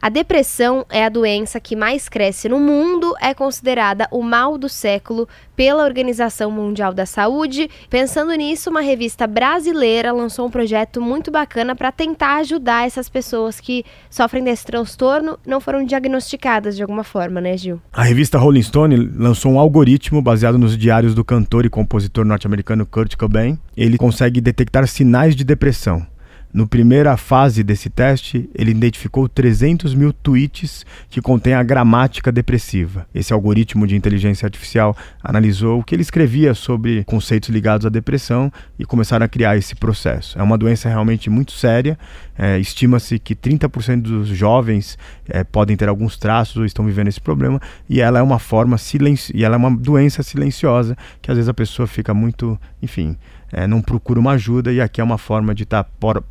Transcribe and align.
A 0.00 0.10
depressão 0.10 0.86
é 0.88 1.04
a 1.04 1.08
doença 1.08 1.58
que 1.58 1.74
mais 1.74 2.08
cresce 2.08 2.48
no 2.48 2.60
mundo, 2.60 3.16
é 3.20 3.34
considerada 3.34 4.06
o 4.12 4.22
mal 4.22 4.56
do 4.56 4.68
século 4.68 5.28
pela 5.56 5.82
Organização 5.82 6.52
Mundial 6.52 6.94
da 6.94 7.04
Saúde. 7.04 7.68
Pensando 7.90 8.32
nisso, 8.34 8.70
uma 8.70 8.80
revista 8.80 9.26
brasileira 9.26 10.12
lançou 10.12 10.46
um 10.46 10.50
projeto 10.50 11.00
muito 11.00 11.32
bacana 11.32 11.74
para 11.74 11.90
tentar 11.90 12.36
ajudar 12.36 12.86
essas 12.86 13.08
pessoas 13.08 13.58
que 13.58 13.84
sofrem 14.08 14.44
desse 14.44 14.64
transtorno, 14.64 15.36
não 15.44 15.60
foram 15.60 15.84
diagnosticadas 15.84 16.76
de 16.76 16.82
alguma 16.82 17.02
forma, 17.02 17.40
né, 17.40 17.56
Gil? 17.56 17.80
A 17.92 18.04
revista 18.04 18.38
Rolling 18.38 18.62
Stone 18.62 18.96
lançou 19.16 19.50
um 19.50 19.58
algoritmo 19.58 20.22
baseado 20.22 20.58
nos 20.58 20.78
diários 20.78 21.12
do 21.12 21.24
cantor 21.24 21.66
e 21.66 21.68
compositor 21.68 22.24
norte-americano 22.24 22.86
Kurt 22.86 23.16
Cobain. 23.16 23.58
Ele 23.76 23.98
consegue 23.98 24.40
detectar 24.40 24.86
sinais 24.86 25.34
de 25.34 25.42
depressão. 25.42 26.06
No 26.52 26.66
primeira 26.66 27.16
fase 27.16 27.62
desse 27.62 27.90
teste, 27.90 28.48
ele 28.54 28.70
identificou 28.70 29.28
300 29.28 29.94
mil 29.94 30.12
tweets 30.12 30.84
que 31.10 31.20
contêm 31.20 31.52
a 31.52 31.62
gramática 31.62 32.32
depressiva. 32.32 33.06
Esse 33.14 33.32
algoritmo 33.32 33.86
de 33.86 33.94
inteligência 33.94 34.46
artificial 34.46 34.96
analisou 35.22 35.78
o 35.78 35.84
que 35.84 35.94
ele 35.94 36.02
escrevia 36.02 36.54
sobre 36.54 37.04
conceitos 37.04 37.50
ligados 37.50 37.86
à 37.86 37.90
depressão 37.90 38.50
e 38.78 38.84
começaram 38.84 39.26
a 39.26 39.28
criar 39.28 39.56
esse 39.56 39.74
processo. 39.74 40.38
É 40.38 40.42
uma 40.42 40.56
doença 40.56 40.88
realmente 40.88 41.28
muito 41.28 41.52
séria. 41.52 41.98
É, 42.36 42.58
Estima-se 42.58 43.18
que 43.18 43.34
30% 43.34 44.02
dos 44.02 44.28
jovens 44.28 44.96
é, 45.28 45.44
podem 45.44 45.76
ter 45.76 45.88
alguns 45.88 46.16
traços 46.16 46.56
ou 46.56 46.64
estão 46.64 46.84
vivendo 46.86 47.08
esse 47.08 47.20
problema 47.20 47.60
e 47.88 48.00
ela 48.00 48.20
é 48.20 48.22
uma 48.22 48.38
forma 48.38 48.78
silencio 48.78 49.36
e 49.36 49.44
ela 49.44 49.56
é 49.56 49.58
uma 49.58 49.76
doença 49.76 50.22
silenciosa 50.22 50.96
que 51.20 51.30
às 51.30 51.36
vezes 51.36 51.48
a 51.48 51.54
pessoa 51.54 51.86
fica 51.86 52.14
muito, 52.14 52.58
enfim, 52.80 53.16
é, 53.52 53.66
não 53.66 53.80
procura 53.80 54.20
uma 54.20 54.32
ajuda 54.32 54.72
e 54.72 54.80
aqui 54.80 55.00
é 55.00 55.04
uma 55.04 55.18
forma 55.18 55.54
de 55.54 55.62
estar 55.62 55.84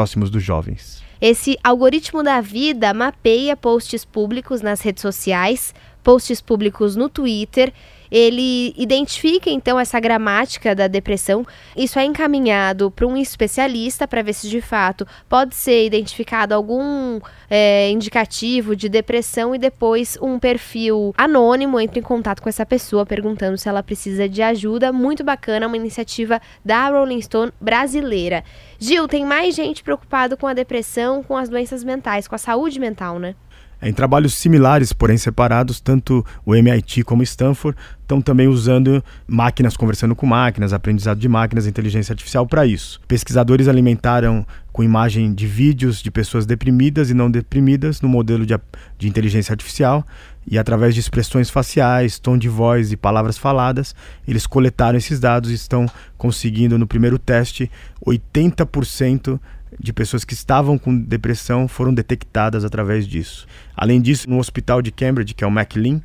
próximos 0.00 0.30
dos 0.30 0.42
jovens. 0.42 1.09
Esse 1.20 1.58
algoritmo 1.62 2.22
da 2.22 2.40
vida 2.40 2.94
mapeia 2.94 3.56
posts 3.56 4.04
públicos 4.04 4.62
nas 4.62 4.80
redes 4.80 5.02
sociais, 5.02 5.74
posts 6.02 6.40
públicos 6.40 6.96
no 6.96 7.08
Twitter 7.08 7.72
ele 8.10 8.74
identifica 8.76 9.48
então 9.48 9.78
essa 9.78 10.00
gramática 10.00 10.74
da 10.74 10.88
depressão. 10.88 11.46
Isso 11.76 11.98
é 11.98 12.04
encaminhado 12.04 12.90
para 12.90 13.06
um 13.06 13.16
especialista 13.16 14.08
para 14.08 14.22
ver 14.22 14.32
se 14.32 14.48
de 14.48 14.60
fato 14.60 15.06
pode 15.28 15.54
ser 15.54 15.86
identificado 15.86 16.54
algum 16.54 17.20
é, 17.48 17.88
indicativo 17.90 18.74
de 18.74 18.88
depressão 18.88 19.54
e 19.54 19.58
depois 19.58 20.18
um 20.20 20.38
perfil 20.38 21.14
anônimo 21.16 21.78
entra 21.78 22.00
em 22.00 22.02
contato 22.02 22.42
com 22.42 22.48
essa 22.48 22.66
pessoa 22.66 23.06
perguntando 23.06 23.56
se 23.56 23.68
ela 23.68 23.82
precisa 23.82 24.28
de 24.28 24.42
ajuda. 24.42 24.92
Muito 24.92 25.22
bacana, 25.22 25.66
uma 25.66 25.76
iniciativa 25.76 26.40
da 26.64 26.88
Rolling 26.88 27.22
Stone 27.22 27.52
brasileira. 27.60 28.42
Gil, 28.78 29.06
tem 29.06 29.24
mais 29.24 29.54
gente 29.54 29.82
preocupada 29.82 30.36
com 30.36 30.46
a 30.46 30.54
depressão, 30.54 31.09
com 31.22 31.36
as 31.36 31.48
doenças 31.48 31.82
mentais, 31.82 32.28
com 32.28 32.36
a 32.36 32.38
saúde 32.38 32.78
mental, 32.78 33.18
né? 33.18 33.34
Em 33.82 33.94
trabalhos 33.94 34.34
similares, 34.34 34.92
porém 34.92 35.16
separados, 35.16 35.80
tanto 35.80 36.24
o 36.44 36.54
MIT 36.54 37.02
como 37.02 37.22
Stanford 37.22 37.78
estão 38.02 38.20
também 38.20 38.46
usando 38.46 39.02
máquinas 39.26 39.74
conversando 39.74 40.14
com 40.14 40.26
máquinas, 40.26 40.74
aprendizado 40.74 41.18
de 41.18 41.28
máquinas, 41.28 41.66
inteligência 41.66 42.12
artificial 42.12 42.46
para 42.46 42.66
isso. 42.66 43.00
Pesquisadores 43.08 43.68
alimentaram 43.68 44.46
com 44.70 44.82
imagem 44.82 45.32
de 45.32 45.46
vídeos 45.46 46.02
de 46.02 46.10
pessoas 46.10 46.44
deprimidas 46.44 47.08
e 47.08 47.14
não 47.14 47.30
deprimidas 47.30 48.02
no 48.02 48.08
modelo 48.08 48.44
de, 48.44 48.54
de 48.98 49.08
inteligência 49.08 49.54
artificial 49.54 50.04
e 50.46 50.58
através 50.58 50.94
de 50.94 51.00
expressões 51.00 51.48
faciais, 51.48 52.18
tom 52.18 52.36
de 52.36 52.48
voz 52.50 52.92
e 52.92 52.96
palavras 52.96 53.38
faladas, 53.38 53.94
eles 54.28 54.46
coletaram 54.46 54.98
esses 54.98 55.18
dados 55.18 55.50
e 55.50 55.54
estão 55.54 55.86
conseguindo 56.18 56.78
no 56.78 56.86
primeiro 56.86 57.18
teste 57.18 57.70
80% 58.04 59.40
de 59.78 59.92
pessoas 59.92 60.24
que 60.24 60.34
estavam 60.34 60.78
com 60.78 60.96
depressão 60.96 61.68
foram 61.68 61.92
detectadas 61.92 62.64
através 62.64 63.06
disso. 63.06 63.46
Além 63.76 64.00
disso, 64.00 64.28
no 64.28 64.38
hospital 64.38 64.82
de 64.82 64.90
Cambridge, 64.90 65.34
que 65.34 65.44
é 65.44 65.46
o 65.46 65.50
McLean, 65.50 66.00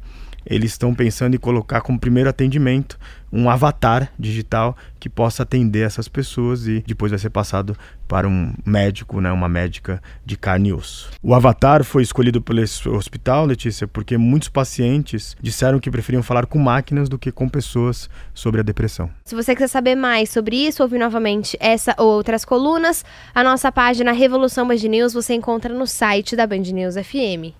eles 0.45 0.71
estão 0.71 0.93
pensando 0.93 1.35
em 1.35 1.39
colocar 1.39 1.81
como 1.81 1.99
primeiro 1.99 2.29
atendimento 2.29 2.97
um 3.31 3.49
avatar 3.49 4.11
digital 4.17 4.77
que 4.99 5.09
possa 5.09 5.43
atender 5.43 5.85
essas 5.85 6.07
pessoas 6.07 6.67
e 6.67 6.83
depois 6.87 7.11
vai 7.11 7.19
ser 7.19 7.29
passado 7.29 7.75
para 8.07 8.27
um 8.27 8.53
médico, 8.65 9.19
né, 9.19 9.31
uma 9.31 9.49
médica 9.49 10.01
de 10.25 10.37
carne 10.37 10.69
e 10.69 10.73
osso. 10.73 11.09
O 11.21 11.33
avatar 11.33 11.83
foi 11.83 12.03
escolhido 12.03 12.41
pelo 12.41 12.61
hospital, 12.61 13.45
Letícia, 13.45 13.87
porque 13.87 14.17
muitos 14.17 14.47
pacientes 14.47 15.35
disseram 15.41 15.79
que 15.79 15.91
preferiam 15.91 16.23
falar 16.23 16.45
com 16.45 16.59
máquinas 16.59 17.09
do 17.09 17.19
que 17.19 17.31
com 17.31 17.49
pessoas 17.49 18.09
sobre 18.33 18.61
a 18.61 18.63
depressão. 18.63 19.09
Se 19.25 19.35
você 19.35 19.53
quiser 19.53 19.67
saber 19.67 19.95
mais 19.95 20.29
sobre 20.29 20.55
isso, 20.55 20.81
ouvir 20.81 20.99
novamente 20.99 21.57
essa 21.59 21.93
ou 21.97 22.07
outras 22.07 22.45
colunas, 22.45 23.03
a 23.33 23.43
nossa 23.43 23.71
página 23.71 24.11
Revolução 24.11 24.67
Band 24.67 24.75
News 24.75 25.13
você 25.13 25.33
encontra 25.33 25.73
no 25.73 25.87
site 25.87 26.35
da 26.35 26.47
Band 26.47 26.59
News 26.59 26.95
FM. 26.95 27.55